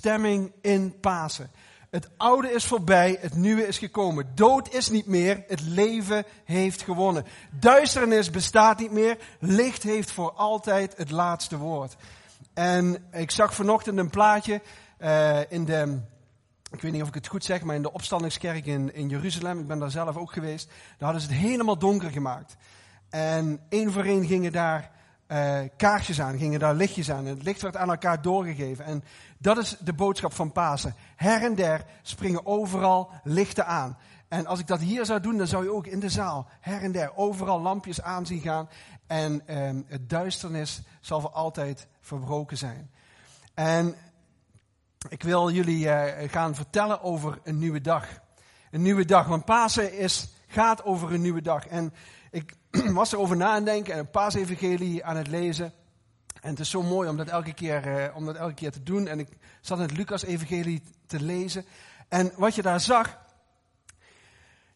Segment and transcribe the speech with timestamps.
[0.00, 1.50] bestemming in Pasen.
[1.90, 4.30] Het oude is voorbij, het nieuwe is gekomen.
[4.34, 7.24] Dood is niet meer, het leven heeft gewonnen.
[7.50, 11.96] Duisternis bestaat niet meer, licht heeft voor altijd het laatste woord.
[12.54, 14.60] En ik zag vanochtend een plaatje
[15.00, 15.98] uh, in de,
[16.70, 19.58] ik weet niet of ik het goed zeg, maar in de opstandingskerk in, in Jeruzalem.
[19.58, 20.66] Ik ben daar zelf ook geweest.
[20.66, 22.56] Daar hadden ze het helemaal donker gemaakt.
[23.10, 24.90] En één voor één gingen daar
[25.28, 27.26] uh, kaarsjes aan, gingen daar lichtjes aan.
[27.26, 28.84] En het licht werd aan elkaar doorgegeven.
[28.84, 29.04] En
[29.38, 30.94] dat is de boodschap van Pasen.
[31.16, 33.98] Her en der springen overal lichten aan.
[34.28, 36.82] En als ik dat hier zou doen, dan zou je ook in de zaal her
[36.82, 38.68] en der overal lampjes aan zien gaan.
[39.06, 42.90] En um, het duisternis zal voor altijd verbroken zijn.
[43.54, 43.94] En
[45.08, 48.06] ik wil jullie uh, gaan vertellen over een nieuwe dag.
[48.70, 51.66] Een nieuwe dag, want Pasen is, gaat over een nieuwe dag.
[51.66, 51.92] En
[52.30, 52.54] ik
[53.00, 55.72] was erover na aan denken en een paasevangelie aan het lezen.
[56.40, 58.82] En het is zo mooi om dat elke keer, uh, om dat elke keer te
[58.82, 59.06] doen.
[59.06, 59.28] En ik
[59.60, 61.64] zat in het Lucas-evangelie te lezen.
[62.08, 63.18] En wat je daar zag,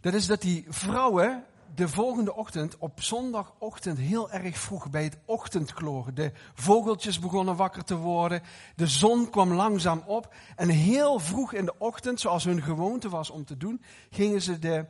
[0.00, 5.19] dat is dat die vrouwen de volgende ochtend, op zondagochtend, heel erg vroeg bij het
[5.25, 6.15] ochtendkloren.
[6.15, 8.43] De vogeltjes begonnen wakker te worden.
[8.77, 10.34] De zon kwam langzaam op.
[10.56, 14.59] En heel vroeg in de ochtend, zoals hun gewoonte was om te doen, gingen ze
[14.59, 14.87] de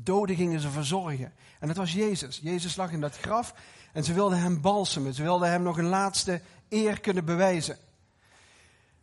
[0.00, 1.32] doden gingen ze verzorgen.
[1.60, 2.40] En dat was Jezus.
[2.42, 3.54] Jezus lag in dat graf
[3.92, 5.14] en ze wilden hem balsemen.
[5.14, 7.78] Ze wilden hem nog een laatste eer kunnen bewijzen.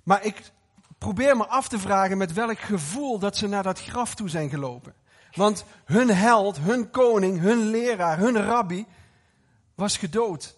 [0.03, 0.51] Maar ik
[0.97, 4.49] probeer me af te vragen met welk gevoel dat ze naar dat graf toe zijn
[4.49, 4.93] gelopen.
[5.33, 8.85] Want hun held, hun koning, hun leraar, hun rabbi
[9.75, 10.57] was gedood.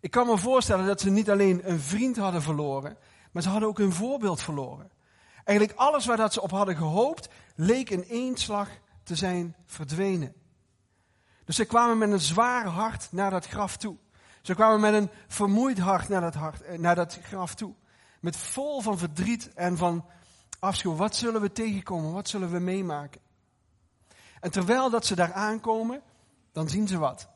[0.00, 2.96] Ik kan me voorstellen dat ze niet alleen een vriend hadden verloren,
[3.30, 4.90] maar ze hadden ook een voorbeeld verloren.
[5.44, 8.68] Eigenlijk alles waar dat ze op hadden gehoopt, leek in één slag
[9.02, 10.34] te zijn verdwenen.
[11.44, 13.96] Dus ze kwamen met een zwaar hart naar dat graf toe.
[14.42, 17.74] Ze kwamen met een vermoeid hart naar dat, eh, naar dat graf toe.
[18.20, 20.04] Met vol van verdriet en van
[20.58, 20.94] afschuw.
[20.94, 22.12] Wat zullen we tegenkomen?
[22.12, 23.20] Wat zullen we meemaken?
[24.40, 26.02] En terwijl dat ze daar aankomen,
[26.52, 27.28] dan zien ze wat.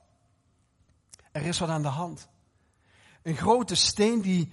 [1.32, 2.28] Er is wat aan de hand.
[3.22, 4.52] Een grote steen die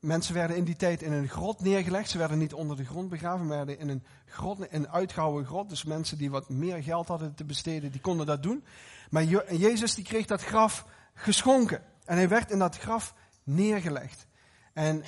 [0.00, 2.10] mensen werden in die tijd in een grot neergelegd.
[2.10, 5.68] Ze werden niet onder de grond begraven, maar werden in een grot, een uitgehouwen grot.
[5.68, 8.64] Dus mensen die wat meer geld hadden te besteden, die konden dat doen.
[9.10, 11.82] Maar Jezus die kreeg dat graf geschonken.
[12.04, 14.26] En hij werd in dat graf neergelegd.
[14.72, 15.04] En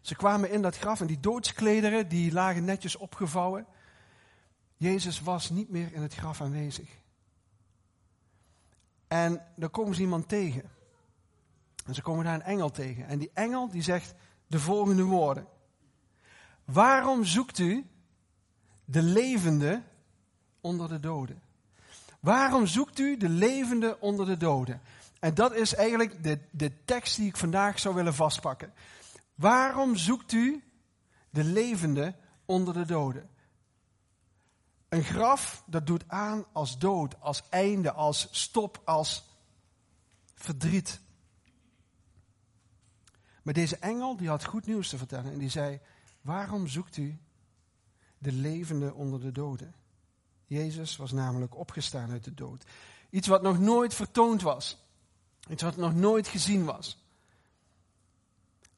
[0.00, 3.66] ze kwamen in dat graf en die doodsklederen, die lagen netjes opgevouwen.
[4.76, 6.88] Jezus was niet meer in het graf aanwezig.
[9.08, 10.70] En dan komen ze iemand tegen.
[11.86, 13.06] En ze komen daar een engel tegen.
[13.06, 14.14] En die engel die zegt
[14.46, 15.46] de volgende woorden.
[16.64, 17.86] Waarom zoekt u
[18.84, 19.82] de levende
[20.60, 21.42] onder de doden?
[22.20, 24.80] Waarom zoekt u de levende onder de doden?
[25.20, 28.72] En dat is eigenlijk de, de tekst die ik vandaag zou willen vastpakken.
[29.34, 30.64] Waarom zoekt u
[31.30, 33.30] de levende onder de doden?
[34.88, 39.24] Een graf, dat doet aan als dood, als einde, als stop, als
[40.34, 41.00] verdriet.
[43.42, 45.80] Maar deze engel, die had goed nieuws te vertellen en die zei,
[46.20, 47.18] waarom zoekt u
[48.18, 49.74] de levende onder de doden?
[50.46, 52.64] Jezus was namelijk opgestaan uit de dood.
[53.10, 54.78] Iets wat nog nooit vertoond was.
[55.48, 57.04] Iets wat nog nooit gezien was.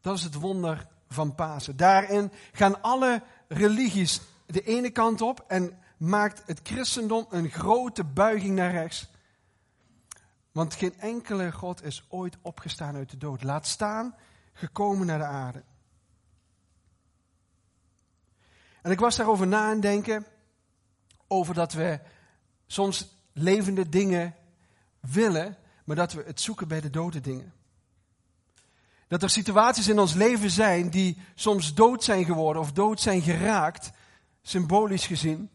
[0.01, 1.77] Dat is het wonder van Pasen.
[1.77, 8.57] Daarin gaan alle religies de ene kant op en maakt het christendom een grote buiging
[8.57, 9.09] naar rechts.
[10.53, 13.43] Want geen enkele God is ooit opgestaan uit de dood.
[13.43, 14.15] Laat staan
[14.55, 15.63] gekomen naar de aarde.
[18.83, 20.27] En ik was daarover na aan denken,
[21.27, 22.01] over dat we
[22.67, 24.35] soms levende dingen
[25.01, 27.53] willen, maar dat we het zoeken bij de dode dingen.
[29.09, 33.23] Dat er situaties in ons leven zijn die soms dood zijn geworden of dood zijn
[33.23, 33.91] geraakt,
[34.43, 35.51] symbolisch gezien.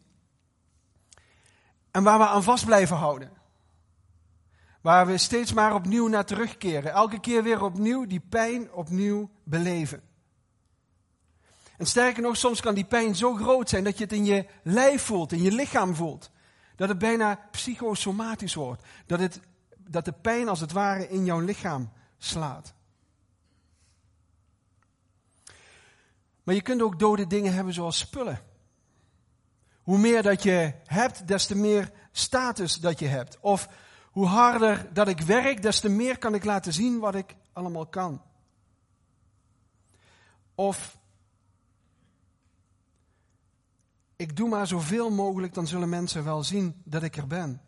[1.90, 3.39] En waar we aan vast blijven houden.
[4.80, 6.92] Waar we steeds maar opnieuw naar terugkeren.
[6.92, 10.02] Elke keer weer opnieuw die pijn opnieuw beleven.
[11.76, 14.46] En sterker nog, soms kan die pijn zo groot zijn dat je het in je
[14.62, 16.30] lijf voelt, in je lichaam voelt.
[16.76, 18.84] Dat het bijna psychosomatisch wordt.
[19.06, 19.40] Dat, het,
[19.78, 22.74] dat de pijn als het ware in jouw lichaam slaat.
[26.42, 28.40] Maar je kunt ook dode dingen hebben zoals spullen.
[29.82, 33.38] Hoe meer dat je hebt, des te meer status dat je hebt.
[33.40, 33.68] Of
[34.20, 37.86] hoe harder dat ik werk, des te meer kan ik laten zien wat ik allemaal
[37.86, 38.22] kan.
[40.54, 40.98] Of
[44.16, 47.62] ik doe maar zoveel mogelijk, dan zullen mensen wel zien dat ik er ben.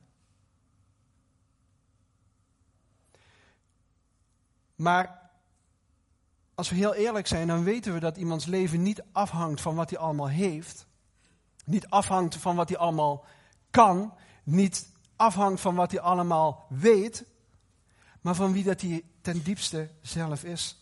[4.74, 5.30] Maar
[6.54, 9.90] als we heel eerlijk zijn, dan weten we dat iemands leven niet afhangt van wat
[9.90, 10.86] hij allemaal heeft.
[11.64, 13.24] Niet afhangt van wat hij allemaal
[13.70, 14.14] kan.
[14.44, 14.91] Niet
[15.22, 17.24] afhangt van wat hij allemaal weet.
[18.20, 20.76] Maar van wie dat hij ten diepste zelf is.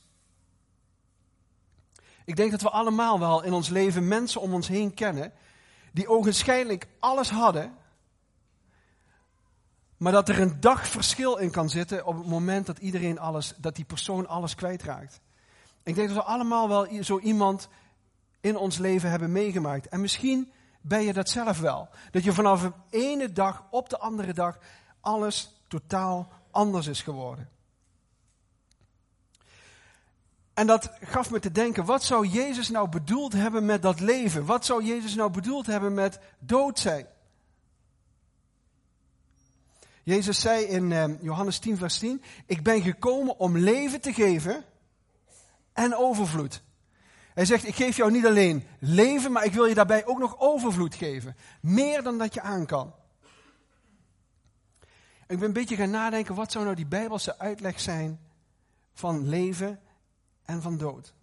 [2.24, 5.32] Ik denk dat we allemaal wel in ons leven mensen om ons heen kennen.
[5.92, 7.74] Die ogenschijnlijk alles hadden.
[9.96, 13.54] Maar dat er een dag verschil in kan zitten op het moment dat iedereen alles,
[13.56, 15.20] dat die persoon alles kwijtraakt.
[15.82, 17.68] Ik denk dat we allemaal wel zo iemand
[18.40, 19.88] in ons leven hebben meegemaakt.
[19.88, 21.88] En misschien ben je dat zelf wel.
[22.10, 24.58] Dat je vanaf de ene dag op de andere dag
[25.00, 27.48] alles totaal anders is geworden.
[30.54, 34.44] En dat gaf me te denken, wat zou Jezus nou bedoeld hebben met dat leven?
[34.44, 37.06] Wat zou Jezus nou bedoeld hebben met dood zijn?
[40.02, 44.64] Jezus zei in ehm, Johannes 10, vers 10, ik ben gekomen om leven te geven
[45.72, 46.62] en overvloed.
[47.34, 50.38] Hij zegt, ik geef jou niet alleen leven, maar ik wil je daarbij ook nog
[50.38, 51.36] overvloed geven.
[51.60, 52.94] Meer dan dat je aan kan.
[55.26, 58.20] ik ben een beetje gaan nadenken, wat zou nou die bijbelse uitleg zijn
[58.94, 59.80] van leven
[60.44, 61.14] en van dood?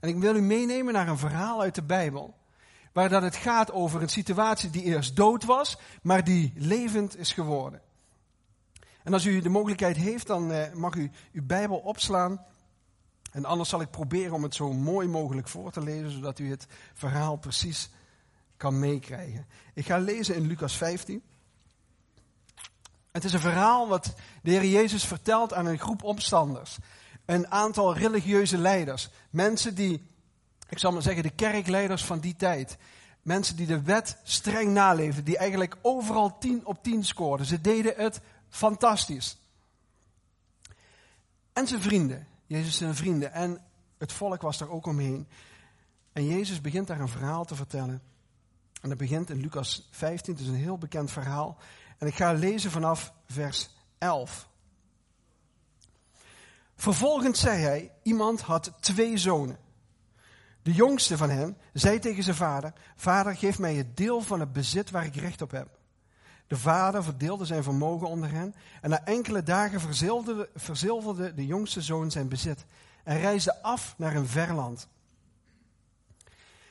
[0.00, 2.36] En ik wil u meenemen naar een verhaal uit de Bijbel.
[2.92, 7.32] Waar dat het gaat over een situatie die eerst dood was, maar die levend is
[7.32, 7.80] geworden.
[9.02, 12.44] En als u de mogelijkheid heeft, dan eh, mag u uw Bijbel opslaan
[13.36, 16.50] en anders zal ik proberen om het zo mooi mogelijk voor te lezen, zodat u
[16.50, 17.90] het verhaal precies
[18.56, 19.46] kan meekrijgen.
[19.74, 21.22] Ik ga lezen in Lucas 15.
[23.12, 26.78] Het is een verhaal wat de Heer Jezus vertelt aan een groep omstanders.
[27.24, 29.10] Een aantal religieuze leiders.
[29.30, 30.06] Mensen die,
[30.68, 32.76] ik zal maar zeggen, de kerkleiders van die tijd.
[33.22, 37.46] Mensen die de wet streng naleefden, die eigenlijk overal tien op tien scoorden.
[37.46, 39.36] Ze deden het fantastisch.
[41.52, 43.32] En zijn vrienden, Jezus zijn vrienden.
[43.32, 43.60] En
[43.98, 45.28] het volk was daar ook omheen.
[46.12, 48.02] En Jezus begint daar een verhaal te vertellen.
[48.80, 51.58] En dat begint in Lucas 15, het is een heel bekend verhaal.
[51.98, 54.48] En ik ga lezen vanaf vers 11.
[56.76, 59.58] Vervolgens zei hij, iemand had twee zonen.
[60.62, 64.52] De jongste van hen zei tegen zijn vader, vader geef mij het deel van het
[64.52, 65.75] bezit waar ik recht op heb.
[66.46, 69.80] De vader verdeelde zijn vermogen onder hen en na enkele dagen
[70.54, 72.64] verzilverde, de jongste zoon zijn bezit
[73.04, 74.88] en reisde af naar een ver land.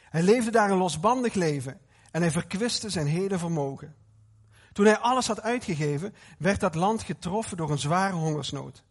[0.10, 1.80] Hij leefde daar een losbandig leven
[2.12, 3.96] en hij verkwiste zijn hele vermogen.
[4.74, 8.84] Toen hij alles had uitgegeven, werd dat land getroffen door een zware hongersnood.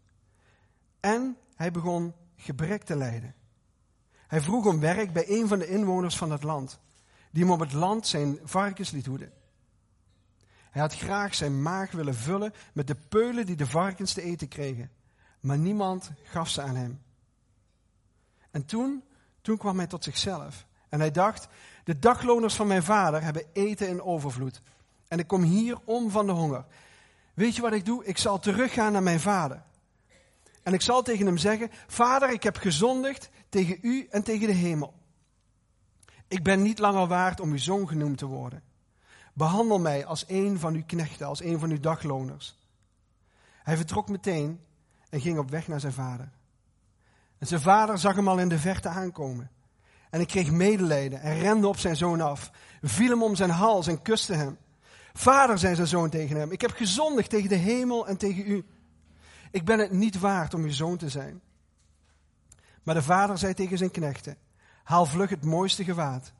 [1.00, 3.34] En hij begon gebrek te lijden.
[4.26, 6.80] Hij vroeg om werk bij een van de inwoners van het land,
[7.30, 9.32] die hem op het land zijn varkens liet hoeden.
[10.74, 14.48] Hij had graag zijn maag willen vullen met de peulen die de varkens te eten
[14.48, 14.90] kregen.
[15.40, 17.02] Maar niemand gaf ze aan hem.
[18.50, 19.04] En toen,
[19.40, 20.66] toen kwam hij tot zichzelf.
[20.88, 21.48] En hij dacht,
[21.84, 24.62] de dagloners van mijn vader hebben eten in overvloed.
[25.08, 26.64] En ik kom hier om van de honger.
[27.34, 28.04] Weet je wat ik doe?
[28.04, 29.62] Ik zal teruggaan naar mijn vader.
[30.62, 34.54] En ik zal tegen hem zeggen, vader, ik heb gezondigd tegen u en tegen de
[34.54, 34.94] hemel.
[36.28, 38.62] Ik ben niet langer waard om uw zoon genoemd te worden.
[39.34, 42.58] Behandel mij als een van uw knechten, als een van uw dagloners.
[43.62, 44.60] Hij vertrok meteen
[45.10, 46.30] en ging op weg naar zijn vader.
[47.38, 49.50] En zijn vader zag hem al in de verte aankomen.
[50.10, 52.50] En ik kreeg medelijden en rende op zijn zoon af,
[52.82, 54.58] viel hem om zijn hals en kuste hem.
[55.12, 58.64] Vader, zei zijn zoon tegen hem, ik heb gezondigd tegen de hemel en tegen u.
[59.50, 61.40] Ik ben het niet waard om uw zoon te zijn.
[62.82, 64.36] Maar de vader zei tegen zijn knechten,
[64.82, 66.32] haal vlug het mooiste gewaad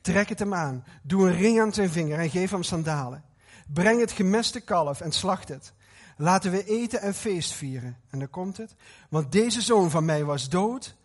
[0.00, 0.84] Trek het hem aan.
[1.02, 3.24] Doe een ring aan zijn vinger en geef hem sandalen.
[3.66, 5.72] Breng het gemeste kalf en slacht het.
[6.16, 7.96] Laten we eten en feest vieren.
[8.10, 8.74] En dan komt het.
[9.10, 10.96] Want deze zoon van mij was dood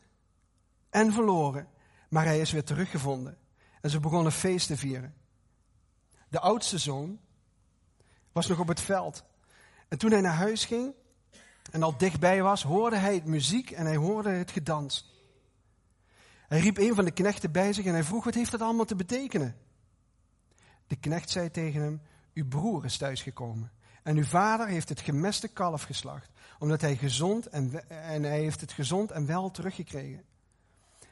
[0.90, 1.68] en verloren,
[2.10, 3.38] maar hij is weer teruggevonden.
[3.82, 5.14] En ze begonnen feest te vieren.
[6.30, 7.20] De oudste zoon
[8.32, 9.24] was nog op het veld.
[9.88, 10.94] En toen hij naar huis ging
[11.72, 15.13] en al dichtbij was, hoorde hij het muziek en hij hoorde het gedans.
[16.54, 18.86] Hij riep een van de knechten bij zich en hij vroeg, wat heeft dat allemaal
[18.86, 19.56] te betekenen?
[20.88, 22.02] De knecht zei tegen hem,
[22.34, 23.72] uw broer is thuisgekomen.
[24.04, 26.30] En uw vader heeft het gemeste kalf geslacht,
[26.60, 30.24] omdat hij gezond en, en hij heeft het gezond en wel teruggekregen.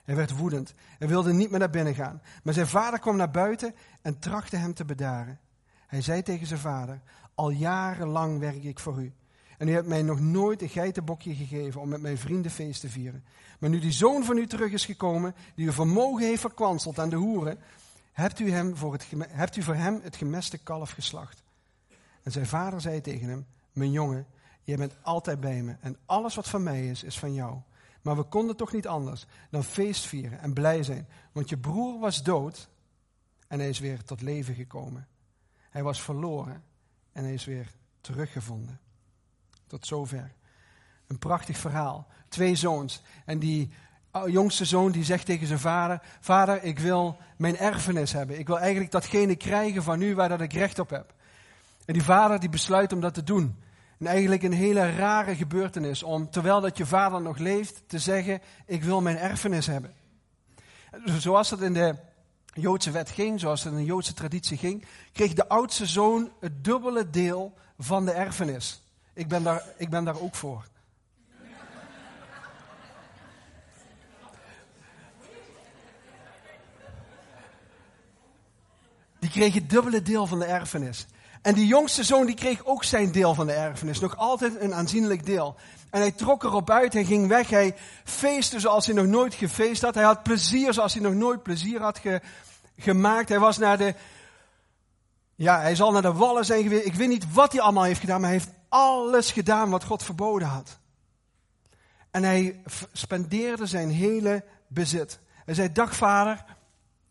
[0.04, 2.22] Hij werd woedend en wilde niet meer naar binnen gaan.
[2.44, 5.40] Maar zijn vader kwam naar buiten en trachtte hem te bedaren.
[5.88, 7.02] Hij zei tegen zijn vader,
[7.36, 9.14] al jarenlang werk ik voor u
[9.62, 12.90] en u hebt mij nog nooit een geitenbokje gegeven om met mijn vrienden feest te
[12.90, 13.24] vieren.
[13.60, 17.10] Maar nu die zoon van u terug is gekomen, die uw vermogen heeft verkwanseld aan
[17.10, 17.60] de hoeren,
[18.12, 21.44] hebt u, hem voor het, hebt u voor hem het gemeste kalf geslacht.
[22.24, 24.26] En zijn vader zei tegen hem, mijn jongen,
[24.64, 27.58] jij bent altijd bij me en alles wat van mij is, is van jou.
[28.02, 31.08] Maar we konden toch niet anders dan feest vieren en blij zijn.
[31.32, 32.70] Want je broer was dood
[33.48, 35.08] en hij is weer tot leven gekomen.
[35.70, 36.64] Hij was verloren
[37.12, 38.80] en hij is weer teruggevonden.
[39.72, 40.32] Tot zover.
[41.08, 42.08] Een prachtig verhaal.
[42.30, 43.02] Twee zoons.
[43.26, 43.72] En die
[44.26, 48.40] jongste zoon die zegt tegen zijn vader: Vader, ik wil mijn erfenis hebben.
[48.40, 51.14] Ik wil eigenlijk datgene krijgen van u waar dat ik recht op heb.
[51.86, 53.64] En die vader die besluit om dat te doen.
[54.00, 58.42] En eigenlijk een hele rare gebeurtenis om, terwijl dat je vader nog leeft, te zeggen:
[58.66, 59.94] Ik wil mijn erfenis hebben.
[61.06, 61.96] Zoals dat in de
[62.54, 66.64] Joodse wet ging, zoals het in de Joodse traditie ging, kreeg de oudste zoon het
[66.64, 68.82] dubbele deel van de erfenis.
[69.14, 70.66] Ik ben daar, ik ben daar ook voor.
[79.20, 81.08] Die kreeg het dubbele deel van de erfenis.
[81.42, 84.00] En die jongste zoon die kreeg ook zijn deel van de erfenis.
[84.00, 85.56] Nog altijd een aanzienlijk deel.
[85.90, 89.82] En hij trok erop uit, hij ging weg, hij feestte zoals hij nog nooit gefeest
[89.82, 89.96] had.
[89.96, 92.02] Hij had plezier zoals hij nog nooit plezier had
[92.78, 93.30] gemaakt.
[93.30, 93.96] Hij was naar de,
[95.36, 96.86] ja, hij zal naar de wallen zijn geweest.
[96.86, 100.04] Ik weet niet wat hij allemaal heeft gedaan, maar hij heeft alles gedaan wat God
[100.04, 100.80] verboden had.
[102.12, 102.62] En hij
[102.92, 105.20] spendeerde zijn hele bezit.
[105.46, 106.46] Hij zei, dag vader,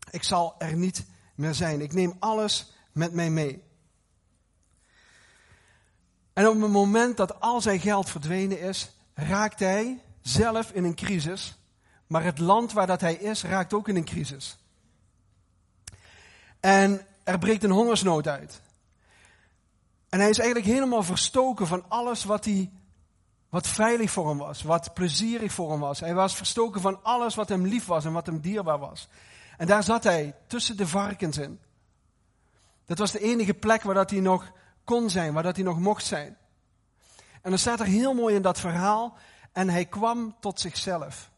[0.09, 1.81] ik zal er niet meer zijn.
[1.81, 3.63] Ik neem alles met mij mee.
[6.33, 10.95] En op het moment dat al zijn geld verdwenen is, raakt hij zelf in een
[10.95, 11.57] crisis.
[12.07, 14.57] Maar het land waar dat hij is, raakt ook in een crisis.
[16.59, 18.61] En er breekt een hongersnood uit.
[20.11, 22.71] En hij is eigenlijk helemaal verstoken van alles wat, hij,
[23.49, 25.99] wat veilig voor hem was, wat plezierig voor hem was.
[25.99, 29.07] Hij was verstoken van alles wat hem lief was en wat hem dierbaar was.
[29.57, 31.59] En daar zat hij tussen de varkens in.
[32.85, 34.51] Dat was de enige plek waar dat hij nog
[34.83, 36.37] kon zijn, waar dat hij nog mocht zijn.
[37.41, 39.17] En dan staat er heel mooi in dat verhaal,
[39.51, 41.31] en hij kwam tot zichzelf.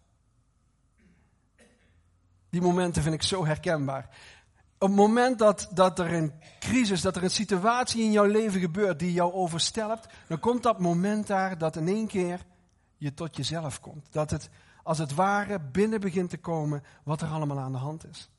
[2.50, 4.10] Die momenten vind ik zo herkenbaar.
[4.84, 8.60] Op het moment dat, dat er een crisis, dat er een situatie in jouw leven
[8.60, 12.46] gebeurt die jou overstelpt, dan komt dat moment daar dat in één keer
[12.98, 14.08] je tot jezelf komt.
[14.12, 14.50] Dat het
[14.84, 18.30] als het ware binnen begint te komen wat er allemaal aan de hand is.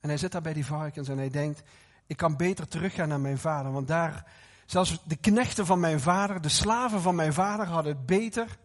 [0.00, 1.62] En hij zit daar bij die varkens en hij denkt,
[2.06, 4.32] ik kan beter teruggaan naar mijn vader, want daar,
[4.66, 8.58] zelfs de knechten van mijn vader, de slaven van mijn vader hadden het beter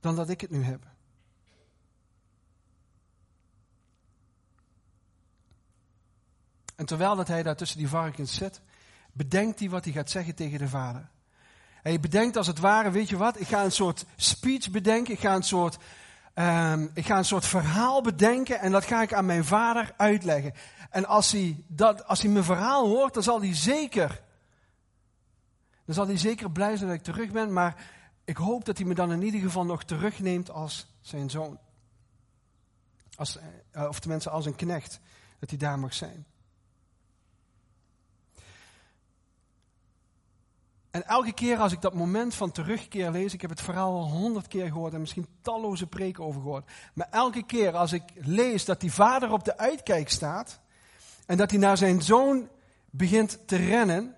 [0.00, 0.86] dan dat ik het nu heb.
[6.80, 8.60] En terwijl dat hij daar tussen die varkens zit,
[9.12, 11.08] bedenkt hij wat hij gaat zeggen tegen de vader.
[11.82, 15.20] Hij bedenkt als het ware, weet je wat, ik ga een soort speech bedenken, ik
[15.20, 15.78] ga een soort,
[16.34, 20.52] um, ik ga een soort verhaal bedenken en dat ga ik aan mijn vader uitleggen.
[20.90, 24.22] En als hij, dat, als hij mijn verhaal hoort, dan zal hij zeker,
[25.84, 27.84] dan zal hij zeker blij zijn dat ik terug ben, maar
[28.24, 31.58] ik hoop dat hij me dan in ieder geval nog terugneemt als zijn zoon.
[33.14, 33.38] Als,
[33.76, 35.00] uh, of tenminste als een knecht,
[35.38, 36.26] dat hij daar mag zijn.
[40.90, 44.10] En elke keer als ik dat moment van terugkeer lees, ik heb het verhaal al
[44.10, 46.70] honderd keer gehoord en misschien talloze preken over gehoord.
[46.94, 50.60] Maar elke keer als ik lees dat die vader op de uitkijk staat
[51.26, 52.48] en dat hij naar zijn zoon
[52.90, 54.14] begint te rennen,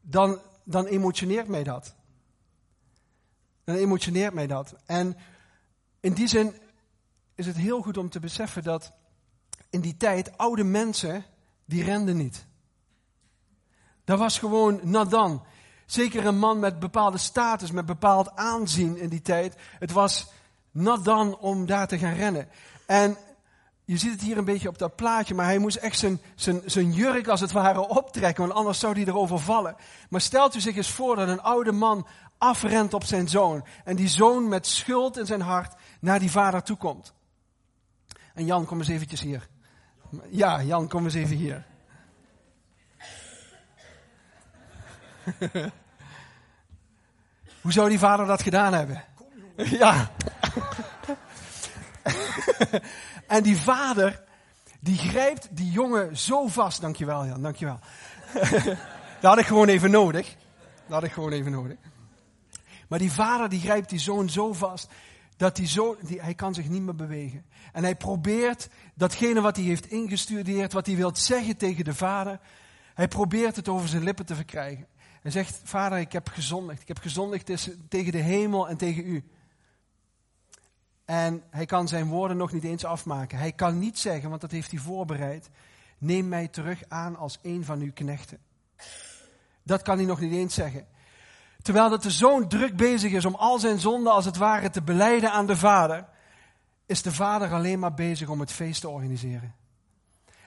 [0.00, 1.94] dan, dan emotioneert mij dat.
[3.64, 4.74] Dan emotioneert mij dat.
[4.86, 5.16] En
[6.00, 6.54] in die zin
[7.34, 8.92] is het heel goed om te beseffen dat
[9.70, 11.24] in die tijd oude mensen,
[11.64, 12.46] die renden niet.
[14.04, 15.44] Dat was gewoon nadan.
[15.88, 19.54] Zeker een man met bepaalde status, met bepaald aanzien in die tijd.
[19.78, 20.30] Het was
[20.70, 22.48] nat dan om daar te gaan rennen.
[22.86, 23.16] En
[23.84, 26.62] je ziet het hier een beetje op dat plaatje, maar hij moest echt zijn, zijn,
[26.64, 29.76] zijn jurk als het ware optrekken, want anders zou hij erover vallen.
[30.08, 32.06] Maar stelt u zich eens voor dat een oude man
[32.38, 33.64] afrent op zijn zoon.
[33.84, 37.14] En die zoon met schuld in zijn hart naar die vader toe komt.
[38.34, 39.48] En Jan, kom eens eventjes hier.
[40.30, 41.66] Ja, Jan, kom eens even hier.
[47.60, 49.04] Hoe zou die vader dat gedaan hebben?
[49.56, 50.10] Ja.
[53.26, 54.22] en die vader,
[54.80, 56.80] die grijpt die jongen zo vast.
[56.80, 57.78] Dankjewel Jan, dankjewel.
[59.20, 60.36] dat had ik gewoon even nodig.
[60.86, 61.76] Dat had ik gewoon even nodig.
[62.88, 64.88] Maar die vader die grijpt die zoon zo vast
[65.36, 67.44] dat die zoon, die, hij kan zich niet meer bewegen.
[67.72, 72.38] En hij probeert datgene wat hij heeft ingestudeerd, wat hij wil zeggen tegen de vader,
[72.94, 74.86] hij probeert het over zijn lippen te verkrijgen.
[75.22, 76.80] Hij zegt, vader, ik heb gezondigd.
[76.80, 77.46] Ik heb gezondigd
[77.88, 79.24] tegen de hemel en tegen u.
[81.04, 83.38] En hij kan zijn woorden nog niet eens afmaken.
[83.38, 85.50] Hij kan niet zeggen, want dat heeft hij voorbereid.
[85.98, 88.38] Neem mij terug aan als een van uw knechten.
[89.62, 90.86] Dat kan hij nog niet eens zeggen.
[91.62, 94.82] terwijl dat de zoon druk bezig is om al zijn zonden als het ware te
[94.82, 96.08] beleiden aan de vader,
[96.86, 99.54] is de vader alleen maar bezig om het feest te organiseren.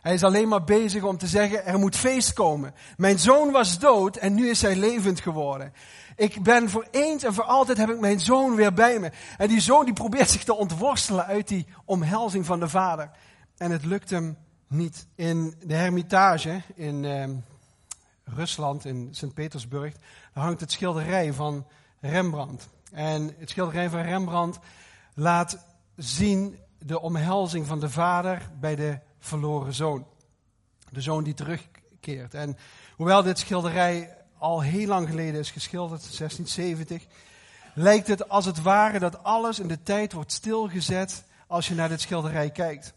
[0.01, 2.73] Hij is alleen maar bezig om te zeggen, er moet feest komen.
[2.97, 5.73] Mijn zoon was dood en nu is hij levend geworden.
[6.15, 9.11] Ik ben voor eens en voor altijd heb ik mijn zoon weer bij me.
[9.37, 13.09] En die zoon die probeert zich te ontworstelen uit die omhelzing van de vader.
[13.57, 15.07] En het lukt hem niet.
[15.15, 17.29] In de Hermitage in eh,
[18.23, 19.93] Rusland, in Sint-Petersburg,
[20.33, 21.67] hangt het schilderij van
[21.99, 22.69] Rembrandt.
[22.91, 24.59] En het schilderij van Rembrandt
[25.13, 25.65] laat
[25.95, 30.05] zien de omhelzing van de vader bij de verloren zoon.
[30.89, 32.33] De zoon die terugkeert.
[32.33, 32.57] En
[32.95, 37.05] hoewel dit schilderij al heel lang geleden is geschilderd, 1670,
[37.73, 41.89] lijkt het als het ware dat alles in de tijd wordt stilgezet als je naar
[41.89, 42.93] dit schilderij kijkt.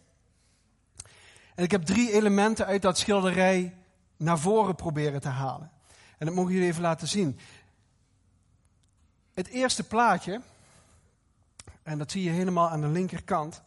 [1.55, 3.75] En ik heb drie elementen uit dat schilderij
[4.17, 5.71] naar voren proberen te halen.
[6.19, 7.39] En dat mogen jullie even laten zien.
[9.35, 10.41] Het eerste plaatje,
[11.83, 13.63] en dat zie je helemaal aan de linkerkant,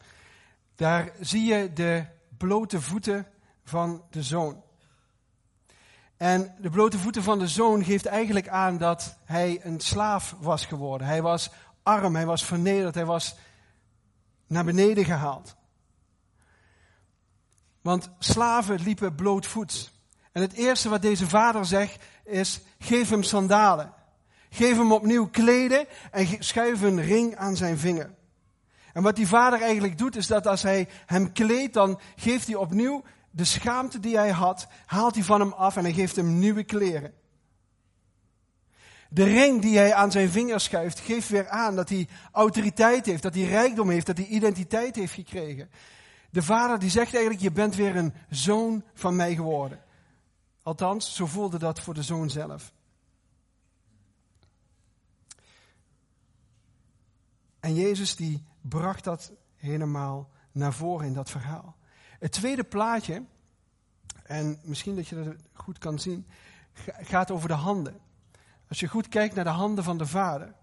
[0.74, 2.04] daar zie je de
[2.38, 3.26] blote voeten
[3.64, 4.62] van de zoon.
[6.16, 10.66] En de blote voeten van de zoon geeft eigenlijk aan dat hij een slaaf was
[10.66, 11.06] geworden.
[11.06, 11.50] Hij was
[11.82, 13.36] arm, hij was vernederd, hij was
[14.46, 15.56] naar beneden gehaald.
[17.80, 19.92] Want slaven liepen blootvoets.
[20.32, 23.92] En het eerste wat deze vader zegt is: geef hem sandalen.
[24.50, 28.14] Geef hem opnieuw kleden en schuif een ring aan zijn vinger.
[28.98, 32.56] En wat die vader eigenlijk doet, is dat als hij hem kleedt, dan geeft hij
[32.56, 36.38] opnieuw de schaamte die hij had, haalt hij van hem af en hij geeft hem
[36.38, 37.12] nieuwe kleren.
[39.10, 43.22] De ring die hij aan zijn vinger schuift, geeft weer aan dat hij autoriteit heeft,
[43.22, 45.70] dat hij rijkdom heeft, dat hij identiteit heeft gekregen.
[46.30, 49.80] De vader die zegt eigenlijk, je bent weer een zoon van mij geworden.
[50.62, 52.72] Althans, zo voelde dat voor de zoon zelf.
[57.60, 61.76] En Jezus die bracht dat helemaal naar voren in dat verhaal.
[62.18, 63.22] Het tweede plaatje,
[64.22, 66.26] en misschien dat je dat goed kan zien,
[67.00, 68.00] gaat over de handen.
[68.68, 70.54] Als je goed kijkt naar de handen van de vader,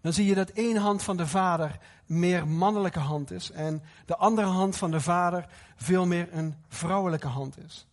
[0.00, 4.16] dan zie je dat één hand van de vader meer mannelijke hand is en de
[4.16, 7.86] andere hand van de vader veel meer een vrouwelijke hand is.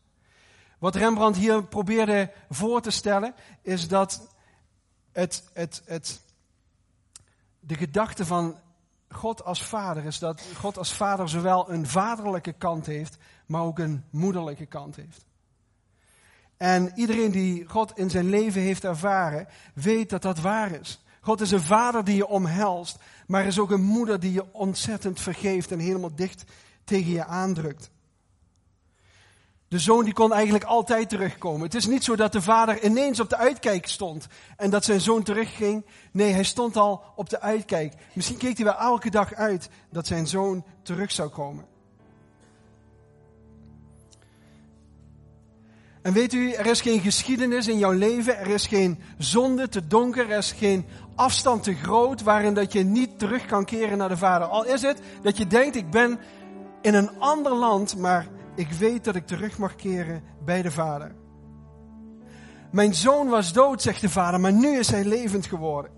[0.80, 4.28] Wat Rembrandt hier probeerde voor te stellen, is dat
[5.12, 6.22] het, het, het,
[7.60, 8.60] de gedachte van
[9.14, 13.80] God als vader is dat God als vader zowel een vaderlijke kant heeft, maar ook
[13.80, 15.26] een moederlijke kant heeft.
[16.58, 21.04] En iedereen die God in zijn leven heeft ervaren, weet dat dat waar is.
[21.22, 22.98] God is een vader die je omhelst,
[23.28, 26.44] maar is ook een moeder die je ontzettend vergeeft en helemaal dicht
[26.84, 27.92] tegen je aandrukt.
[29.74, 31.62] De zoon die kon eigenlijk altijd terugkomen.
[31.62, 35.02] Het is niet zo dat de vader ineens op de uitkijk stond en dat zijn
[35.02, 35.86] zoon terugging.
[36.12, 37.94] Nee, hij stond al op de uitkijk.
[38.14, 41.66] Misschien keek hij wel elke dag uit dat zijn zoon terug zou komen.
[46.02, 49.88] En weet u, er is geen geschiedenis in jouw leven, er is geen zonde te
[49.88, 54.10] donker, er is geen afstand te groot waarin dat je niet terug kan keren naar
[54.10, 54.48] de Vader.
[54.48, 56.20] Al is het dat je denkt, ik ben
[56.82, 61.16] in een ander land, maar ik weet dat ik terug mag keren bij de Vader.
[62.72, 65.92] Mijn zoon was dood, zegt de Vader, maar nu is hij levend geworden.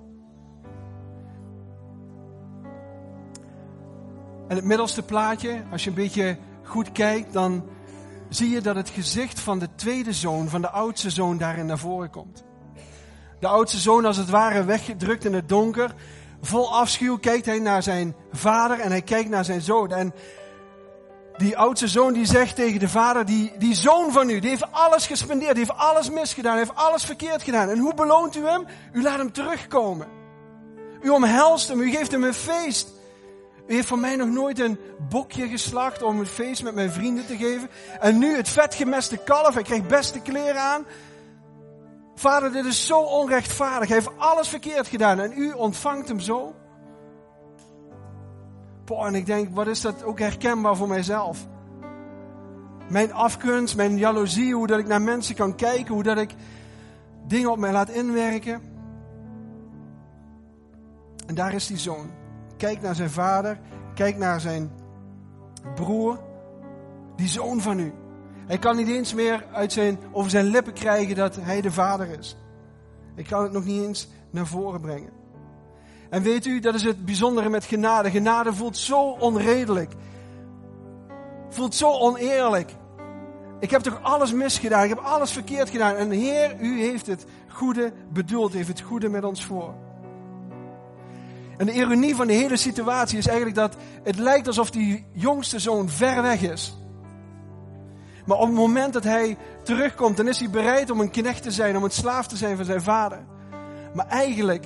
[4.47, 7.63] En het middelste plaatje, als je een beetje goed kijkt, dan
[8.29, 11.77] zie je dat het gezicht van de tweede zoon, van de oudste zoon, daarin naar
[11.77, 12.43] voren komt.
[13.39, 15.95] De oudste zoon, als het ware, weggedrukt in het donker.
[16.41, 19.91] Vol afschuw kijkt hij naar zijn vader en hij kijkt naar zijn zoon.
[19.91, 20.13] En
[21.37, 24.71] die oudste zoon die zegt tegen de vader, die, die zoon van u, die heeft
[24.71, 27.69] alles gespendeerd, die heeft alles misgedaan, heeft alles verkeerd gedaan.
[27.69, 28.65] En hoe beloont u hem?
[28.93, 30.07] U laat hem terugkomen.
[31.01, 32.89] U omhelst hem, u geeft hem een feest.
[33.67, 37.25] U heeft voor mij nog nooit een bokje geslacht om een feest met mijn vrienden
[37.25, 37.69] te geven.
[37.99, 40.85] En nu het vetgemeste kalf, hij krijgt beste kleren aan.
[42.15, 43.87] Vader, dit is zo onrechtvaardig.
[43.87, 46.55] Hij heeft alles verkeerd gedaan en u ontvangt hem zo.
[48.85, 51.47] Boah, en ik denk, wat is dat ook herkenbaar voor mijzelf?
[52.89, 56.35] Mijn afkunst, mijn jaloezie, hoe dat ik naar mensen kan kijken, hoe dat ik
[57.27, 58.61] dingen op mij laat inwerken.
[61.27, 62.09] En daar is die zoon.
[62.57, 63.59] Kijk naar zijn vader,
[63.93, 64.71] kijk naar zijn
[65.75, 66.19] broer,
[67.15, 67.93] die zoon van u.
[68.47, 72.19] Hij kan niet eens meer uit zijn, over zijn lippen krijgen dat hij de vader
[72.19, 72.37] is.
[73.15, 75.24] Ik kan het nog niet eens naar voren brengen.
[76.15, 78.11] En weet u, dat is het bijzondere met genade.
[78.11, 79.91] Genade voelt zo onredelijk.
[81.49, 82.71] Voelt zo oneerlijk.
[83.59, 84.83] Ik heb toch alles misgedaan.
[84.83, 85.95] Ik heb alles verkeerd gedaan.
[85.95, 89.73] En Heer, u heeft het goede bedoeld, heeft het goede met ons voor.
[91.57, 95.59] En de ironie van de hele situatie is eigenlijk dat het lijkt alsof die jongste
[95.59, 96.77] zoon ver weg is.
[98.25, 101.51] Maar op het moment dat hij terugkomt, dan is hij bereid om een knecht te
[101.51, 103.25] zijn, om een slaaf te zijn van zijn vader.
[103.93, 104.65] Maar eigenlijk,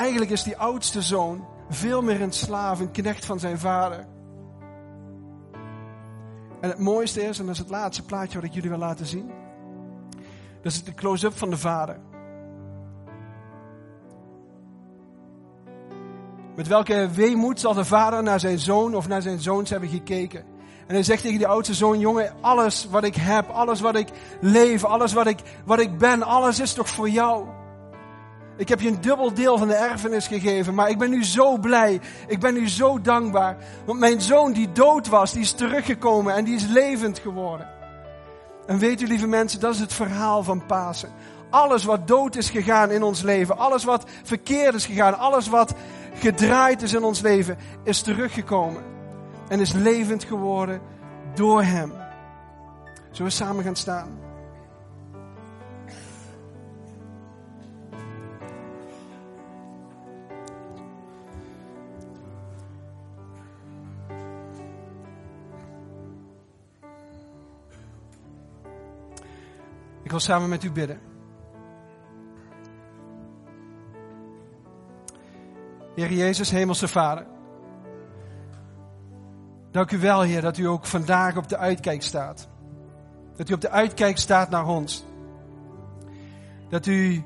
[0.00, 4.06] eigenlijk is die oudste zoon veel meer een slaaf, een knecht van zijn vader.
[6.60, 9.06] En het mooiste is, en dat is het laatste plaatje wat ik jullie wil laten
[9.06, 9.30] zien.
[10.62, 12.00] Dat is de close-up van de vader.
[16.56, 20.44] Met welke weemoed zal de vader naar zijn zoon of naar zijn zoons hebben gekeken.
[20.86, 24.08] En hij zegt tegen die oudste zoon, jongen, alles wat ik heb, alles wat ik
[24.40, 27.46] leef, alles wat ik, wat ik ben, alles is toch voor jou.
[28.60, 31.56] Ik heb je een dubbel deel van de erfenis gegeven, maar ik ben nu zo
[31.56, 32.00] blij.
[32.26, 33.56] Ik ben nu zo dankbaar.
[33.84, 37.68] Want mijn zoon die dood was, die is teruggekomen en die is levend geworden.
[38.66, 41.08] En weet u, lieve mensen, dat is het verhaal van Pasen.
[41.50, 45.74] Alles wat dood is gegaan in ons leven, alles wat verkeerd is gegaan, alles wat
[46.14, 48.82] gedraaid is in ons leven, is teruggekomen.
[49.48, 50.80] En is levend geworden
[51.34, 51.92] door Hem.
[53.10, 54.29] Zullen we samen gaan staan?
[70.10, 71.00] Ik wil samen met u bidden.
[75.94, 77.26] Heer Jezus, Hemelse Vader.
[79.70, 82.48] Dank u wel, Heer, dat u ook vandaag op de uitkijk staat.
[83.36, 85.04] Dat u op de uitkijk staat naar ons.
[86.68, 87.24] Dat u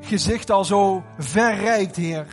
[0.00, 2.26] gezicht al zo ver reikt, Heer.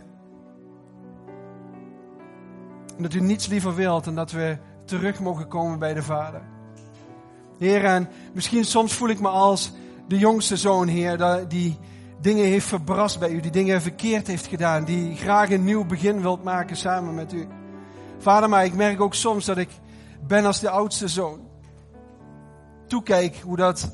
[2.96, 6.42] En dat u niets liever wilt dan dat we terug mogen komen bij de Vader.
[7.58, 9.72] Heer, en misschien soms voel ik me als
[10.08, 11.78] de jongste zoon, Heer, die
[12.20, 16.20] dingen heeft verbrast bij u, die dingen verkeerd heeft gedaan, die graag een nieuw begin
[16.20, 17.48] wilt maken samen met u.
[18.18, 19.68] Vader, maar ik merk ook soms dat ik
[20.26, 21.40] ben als de oudste zoon.
[22.86, 23.90] Toekijk hoe dat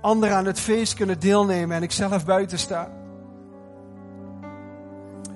[0.00, 2.90] anderen aan het feest kunnen deelnemen en ik zelf buiten sta.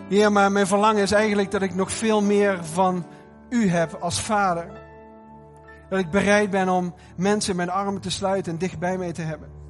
[0.08, 3.06] Heer, maar mijn verlangen is eigenlijk dat ik nog veel meer van
[3.48, 4.83] u heb als vader.
[5.94, 9.22] Dat ik bereid ben om mensen mijn armen te sluiten en dicht bij mij te
[9.22, 9.63] hebben.